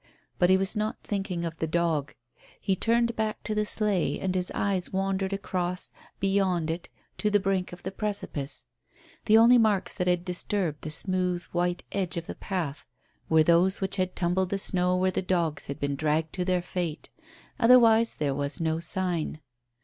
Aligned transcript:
But 0.39 0.49
he 0.49 0.57
was 0.57 0.75
not 0.75 0.97
thinking 1.03 1.45
of 1.45 1.55
the 1.57 1.67
dog. 1.67 2.15
He 2.59 2.75
turned 2.75 3.15
back 3.15 3.43
to 3.43 3.53
the 3.53 3.67
sleigh, 3.67 4.19
and 4.19 4.33
his 4.33 4.51
eyes 4.55 4.91
wandered 4.91 5.31
across, 5.31 5.91
beyond 6.19 6.71
it, 6.71 6.89
to 7.19 7.29
the 7.29 7.39
brink 7.39 7.71
of 7.71 7.83
the 7.83 7.91
precipice. 7.91 8.65
The 9.25 9.37
only 9.37 9.59
marks 9.59 9.93
that 9.93 10.07
had 10.07 10.25
disturbed 10.25 10.81
the 10.81 10.89
smooth 10.89 11.43
white 11.51 11.83
edge 11.91 12.17
of 12.17 12.25
the 12.25 12.33
path 12.33 12.87
were 13.29 13.43
those 13.43 13.79
which 13.79 13.97
had 13.97 14.15
tumbled 14.15 14.49
the 14.49 14.57
snow 14.57 14.95
where 14.95 15.11
the 15.11 15.21
dogs 15.21 15.67
had 15.67 15.79
been 15.79 15.95
dragged 15.95 16.33
to 16.33 16.45
their 16.45 16.63
fate. 16.63 17.11
Otherwise 17.59 18.15
there 18.15 18.33
was 18.33 18.59
no 18.59 18.79
sign. 18.79 19.39